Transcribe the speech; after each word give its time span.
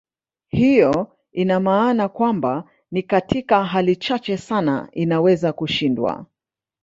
Hiyo 0.47 1.17
ina 1.31 1.59
maana 1.59 2.09
kwamba 2.09 2.63
ni 2.91 3.03
katika 3.03 3.63
hali 3.63 3.95
chache 3.95 4.37
sana 4.37 4.89
inaweza 4.91 5.53
kushindwa. 5.53 6.25